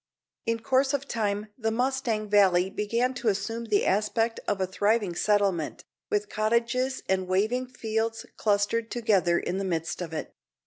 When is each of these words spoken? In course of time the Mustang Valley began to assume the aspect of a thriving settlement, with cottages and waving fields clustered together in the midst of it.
In 0.47 0.61
course 0.63 0.95
of 0.95 1.07
time 1.07 1.49
the 1.59 1.69
Mustang 1.69 2.27
Valley 2.27 2.71
began 2.71 3.13
to 3.13 3.27
assume 3.27 3.65
the 3.65 3.85
aspect 3.85 4.39
of 4.47 4.59
a 4.59 4.65
thriving 4.65 5.13
settlement, 5.13 5.83
with 6.09 6.27
cottages 6.27 7.03
and 7.07 7.27
waving 7.27 7.67
fields 7.67 8.25
clustered 8.35 8.89
together 8.89 9.37
in 9.37 9.59
the 9.59 9.63
midst 9.63 10.01
of 10.01 10.11
it. 10.11 10.33